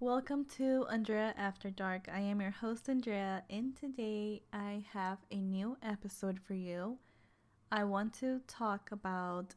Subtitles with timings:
[0.00, 2.06] Welcome to Andrea After Dark.
[2.12, 6.98] I am your host, Andrea, and today I have a new episode for you.
[7.72, 9.54] I want to talk about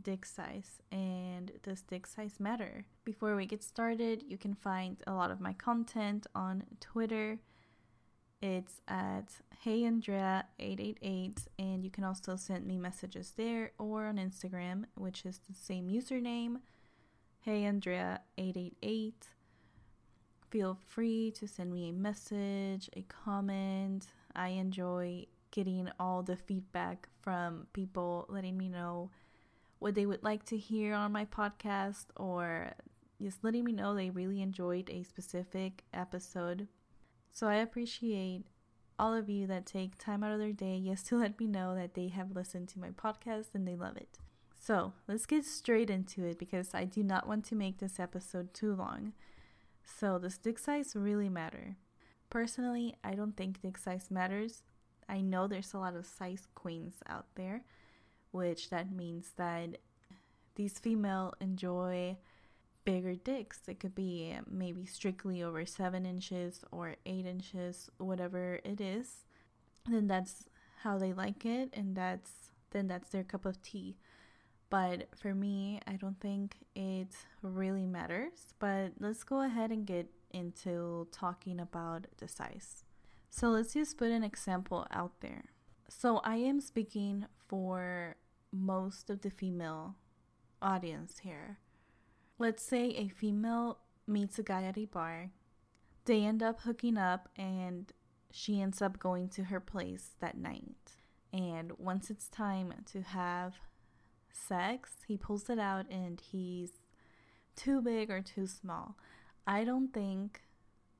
[0.00, 2.86] dick size and does dick size matter?
[3.04, 7.40] Before we get started, you can find a lot of my content on Twitter.
[8.40, 15.26] It's at heyandrea888 and you can also send me messages there or on Instagram, which
[15.26, 16.60] is the same username,
[17.44, 19.14] heyandrea888
[20.50, 24.06] feel free to send me a message, a comment.
[24.34, 29.10] I enjoy getting all the feedback from people letting me know
[29.78, 32.72] what they would like to hear on my podcast or
[33.20, 36.68] just letting me know they really enjoyed a specific episode.
[37.30, 38.44] So I appreciate
[38.98, 41.74] all of you that take time out of their day just to let me know
[41.74, 44.18] that they have listened to my podcast and they love it.
[44.62, 48.52] So let's get straight into it because I do not want to make this episode
[48.52, 49.14] too long.
[49.98, 51.76] So, does dick size really matter?
[52.30, 54.62] Personally, I don't think dick size matters.
[55.08, 57.64] I know there's a lot of size queens out there,
[58.30, 59.78] which that means that
[60.54, 62.16] these female enjoy
[62.84, 63.60] bigger dicks.
[63.68, 69.24] It could be maybe strictly over seven inches or eight inches, whatever it is.
[69.88, 70.46] Then that's
[70.82, 72.30] how they like it, and that's
[72.70, 73.96] then that's their cup of tea.
[74.70, 78.54] But for me, I don't think it really matters.
[78.58, 82.84] But let's go ahead and get into talking about the size.
[83.30, 85.44] So let's just put an example out there.
[85.88, 88.16] So I am speaking for
[88.52, 89.96] most of the female
[90.62, 91.58] audience here.
[92.38, 95.30] Let's say a female meets a guy at a bar.
[96.04, 97.92] They end up hooking up and
[98.30, 100.96] she ends up going to her place that night.
[101.32, 103.54] And once it's time to have
[104.32, 106.70] sex, he pulls it out and he's
[107.56, 108.96] too big or too small.
[109.46, 110.42] I don't think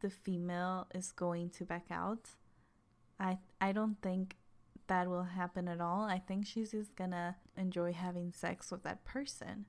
[0.01, 2.31] the female is going to back out.
[3.19, 4.37] I I don't think
[4.87, 6.03] that will happen at all.
[6.03, 9.67] I think she's just gonna enjoy having sex with that person.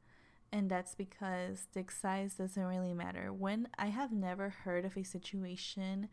[0.54, 3.32] And that's because dick size doesn't really matter.
[3.32, 6.10] When I have never heard of a situation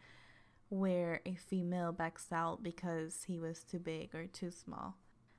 [0.68, 4.96] where a female backs out because he was too big or too small.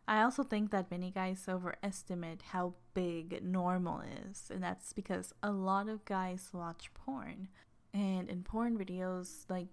[0.10, 5.52] I also think that many guys overestimate how big normal is, and that's because a
[5.52, 7.48] lot of guys watch porn.
[7.94, 9.68] And in porn videos, like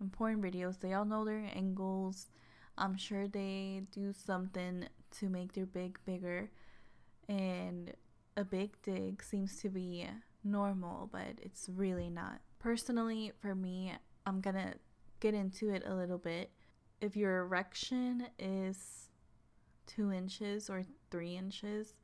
[0.00, 2.28] in porn videos, they all know their angles.
[2.78, 4.86] I'm sure they do something
[5.18, 6.52] to make their big bigger.
[7.28, 7.92] And
[8.36, 10.06] a big dick seems to be
[10.44, 12.40] normal, but it's really not.
[12.60, 13.92] Personally, for me,
[14.24, 14.74] I'm gonna
[15.18, 16.52] get into it a little bit.
[17.00, 19.10] If your erection is
[19.86, 21.94] two inches or three inches,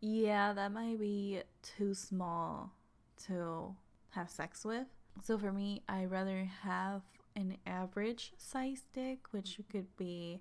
[0.00, 2.72] yeah, that might be too small
[3.26, 3.74] to
[4.10, 4.86] have sex with.
[5.22, 7.02] So for me, I rather have
[7.36, 10.40] an average size dick, which could be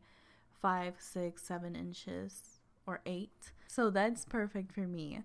[0.62, 3.52] five, six, seven inches or eight.
[3.68, 5.22] So that's perfect for me.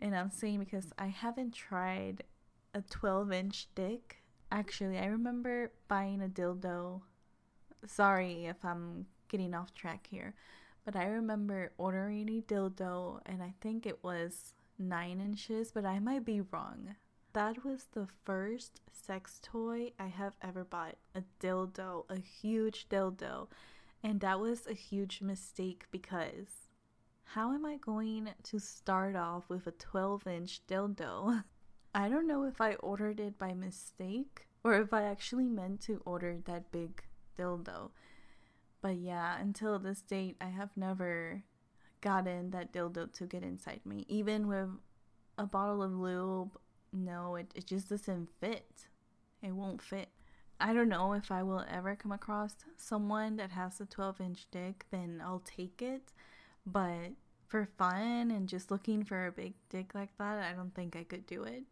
[0.00, 2.24] And I'm saying because I haven't tried
[2.74, 4.22] a 12 inch dick.
[4.50, 7.02] Actually, I remember buying a dildo.
[7.86, 10.34] Sorry if I'm getting off track here,
[10.88, 15.98] but I remember ordering a dildo, and I think it was nine inches, but I
[15.98, 16.96] might be wrong.
[17.34, 23.48] That was the first sex toy I have ever bought a dildo, a huge dildo.
[24.02, 26.70] And that was a huge mistake because
[27.24, 31.44] how am I going to start off with a 12 inch dildo?
[31.94, 36.00] I don't know if I ordered it by mistake or if I actually meant to
[36.06, 37.02] order that big
[37.38, 37.90] dildo.
[38.80, 41.42] But yeah, until this date, I have never
[42.00, 44.04] gotten that dildo to get inside me.
[44.08, 44.68] Even with
[45.36, 46.56] a bottle of lube,
[46.92, 48.86] no, it, it just doesn't fit.
[49.42, 50.08] It won't fit.
[50.60, 54.46] I don't know if I will ever come across someone that has a 12 inch
[54.50, 56.12] dick, then I'll take it.
[56.66, 57.12] But
[57.46, 61.04] for fun and just looking for a big dick like that, I don't think I
[61.04, 61.62] could do it.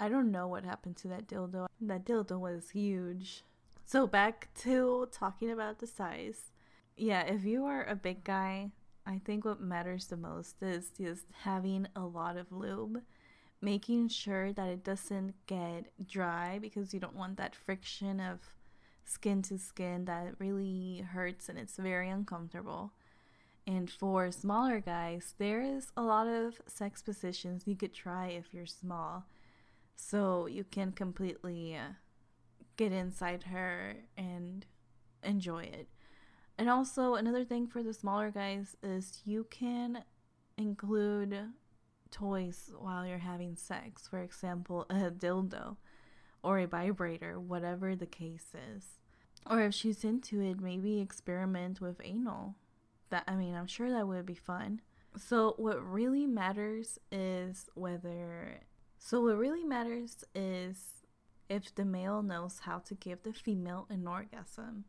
[0.00, 1.66] I don't know what happened to that dildo.
[1.80, 3.44] That dildo was huge.
[3.92, 6.50] So back to talking about the size.
[6.96, 8.70] Yeah, if you are a big guy,
[9.04, 13.02] I think what matters the most is just having a lot of lube,
[13.60, 18.38] making sure that it doesn't get dry because you don't want that friction of
[19.04, 22.92] skin to skin that really hurts and it's very uncomfortable.
[23.66, 28.54] And for smaller guys, there is a lot of sex positions you could try if
[28.54, 29.26] you're small.
[29.96, 31.92] So you can completely uh,
[32.82, 34.66] get inside her and
[35.22, 35.88] enjoy it.
[36.58, 40.04] And also, another thing for the smaller guys is you can
[40.58, 41.34] include
[42.10, 44.06] toys while you're having sex.
[44.08, 45.76] For example, a dildo.
[46.42, 48.98] or a vibrator, whatever the case is.
[49.48, 52.56] Or if she's into it, maybe experiment with anal.
[53.10, 54.80] That I mean, I'm sure that would be fun.
[55.16, 58.60] So what really matters is whether
[58.98, 61.01] so what really matters is
[61.52, 64.84] if the male knows how to give the female an orgasm.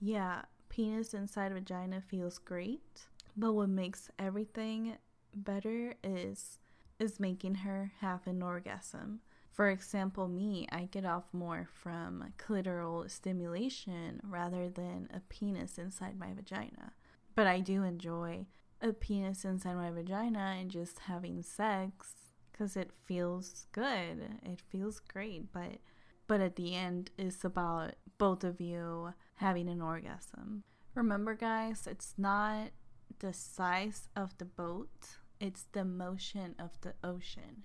[0.00, 3.06] Yeah, penis inside vagina feels great,
[3.36, 4.98] but what makes everything
[5.34, 6.58] better is
[6.98, 9.20] is making her have an orgasm.
[9.52, 16.18] For example, me, I get off more from clitoral stimulation rather than a penis inside
[16.18, 16.92] my vagina.
[17.34, 18.46] But I do enjoy
[18.80, 22.12] a penis inside my vagina and just having sex
[22.52, 24.38] because it feels good.
[24.42, 25.78] It feels great, but
[26.26, 30.64] but at the end it's about both of you having an orgasm.
[30.94, 32.70] Remember guys, it's not
[33.18, 37.62] the size of the boat, it's the motion of the ocean.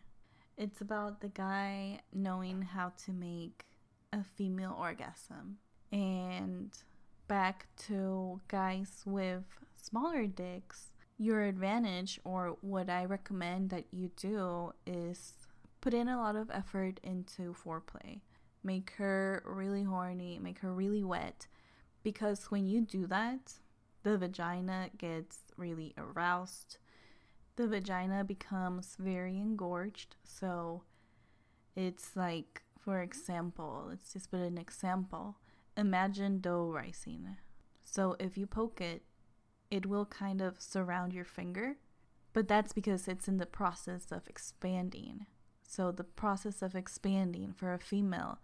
[0.58, 3.66] It's about the guy knowing how to make
[4.13, 5.57] a female orgasm.
[5.92, 6.72] And
[7.28, 9.44] back to guys with
[9.75, 10.88] smaller dicks,
[11.18, 15.34] your advantage or what I recommend that you do is
[15.80, 18.19] put in a lot of effort into foreplay.
[18.63, 21.48] Make her really horny, make her really wet
[22.04, 23.54] because when you do that,
[24.04, 26.78] the vagina gets really aroused.
[27.56, 30.16] The vagina becomes very engorged.
[30.24, 30.84] So
[31.75, 35.38] it's like, for example, let's just put an example.
[35.78, 37.38] Imagine dough rising.
[37.84, 39.04] So if you poke it,
[39.69, 41.78] it will kind of surround your finger,
[42.34, 45.28] but that's because it's in the process of expanding.
[45.71, 48.39] So the process of expanding for a female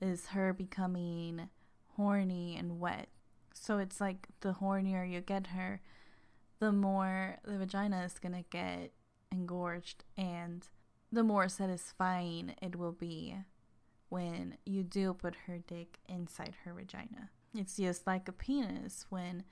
[0.00, 1.48] is her becoming
[1.96, 3.08] horny and wet.
[3.52, 5.80] So it's like the hornier you get her,
[6.60, 8.92] the more the vagina is going to get
[9.32, 10.64] engorged and
[11.10, 13.34] the more satisfying it will be
[14.08, 17.30] when you do put her dick inside her vagina.
[17.52, 19.42] It's just like a penis when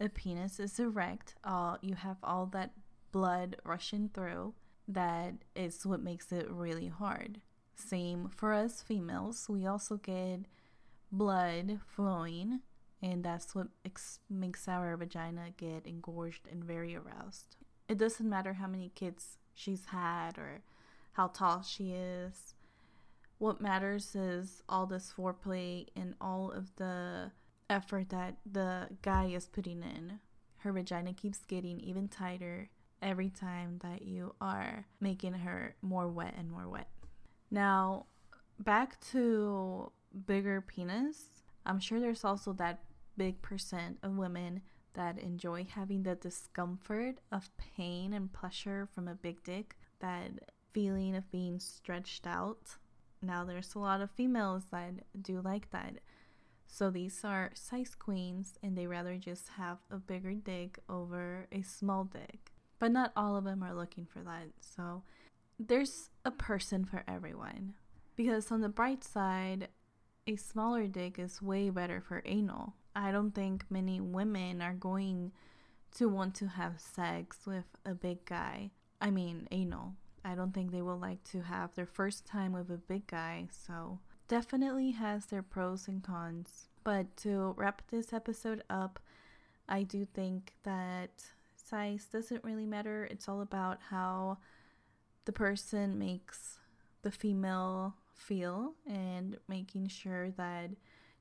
[0.00, 2.72] a penis is erect, all you have all that
[3.12, 4.54] blood rushing through
[4.88, 7.40] that is what makes it really hard.
[7.74, 10.46] Same for us females, we also get
[11.12, 12.60] blood flowing
[13.02, 17.56] and that's what ex- makes our vagina get engorged and very aroused.
[17.88, 20.62] It doesn't matter how many kids she's had or
[21.12, 22.54] how tall she is.
[23.38, 27.32] What matters is all this foreplay and all of the
[27.68, 30.20] effort that the guy is putting in.
[30.58, 32.70] Her vagina keeps getting even tighter
[33.02, 36.88] every time that you are making her more wet and more wet.
[37.50, 38.06] Now,
[38.58, 39.92] back to
[40.26, 41.42] bigger penis.
[41.64, 42.80] I'm sure there's also that
[43.16, 44.62] big percent of women
[44.94, 50.30] that enjoy having the discomfort of pain and pleasure from a big dick, that
[50.72, 52.76] feeling of being stretched out.
[53.22, 55.98] Now, there's a lot of females that do like that.
[56.66, 61.62] So these are size queens and they rather just have a bigger dick over a
[61.62, 62.52] small dick.
[62.78, 64.48] But not all of them are looking for that.
[64.60, 65.02] So
[65.58, 67.74] there's a person for everyone.
[68.16, 69.68] Because on the bright side,
[70.26, 72.74] a smaller dick is way better for anal.
[72.94, 75.32] I don't think many women are going
[75.96, 78.70] to want to have sex with a big guy.
[79.00, 79.94] I mean, anal.
[80.24, 83.48] I don't think they will like to have their first time with a big guy,
[83.50, 86.68] so definitely has their pros and cons.
[86.82, 88.98] But to wrap this episode up,
[89.68, 91.10] I do think that
[91.66, 93.08] size doesn't really matter.
[93.10, 94.38] It's all about how
[95.24, 96.58] the person makes
[97.02, 100.70] the female feel and making sure that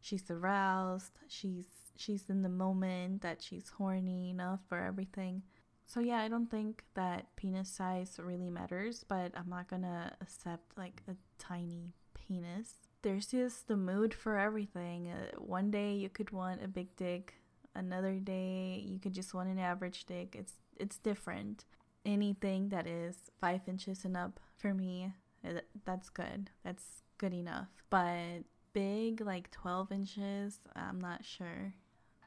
[0.02, 1.66] she's aroused, she's
[1.98, 5.44] she's in the moment, that she's horny enough for everything.
[5.86, 10.78] So yeah, I don't think that penis size really matters, but I'm not gonna accept
[10.78, 12.74] like a tiny penis.
[13.02, 15.10] There's just the mood for everything.
[15.10, 17.36] Uh, one day you could want a big dick,
[17.76, 20.36] another day you could just want an average dick.
[20.38, 21.66] It's it's different.
[22.06, 25.14] Anything that is five inches and up for me,
[25.44, 26.52] uh, that's good.
[26.64, 27.70] That's good enough.
[27.90, 31.74] But big, like 12 inches, I'm not sure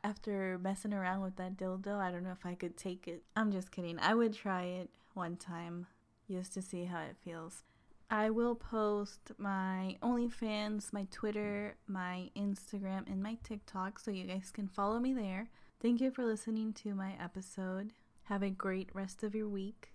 [0.05, 3.23] after messing around with that dildo, I don't know if I could take it.
[3.37, 3.99] I'm just kidding.
[3.99, 5.87] I would try it one time
[6.31, 7.63] just to see how it feels.
[8.11, 14.51] I will post my OnlyFans, my Twitter, my Instagram, and my TikTok so you guys
[14.51, 15.51] can follow me there.
[15.83, 17.93] Thank you for listening to my episode.
[18.25, 19.91] Have a great rest of your week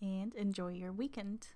[0.00, 1.46] and enjoy your weekend.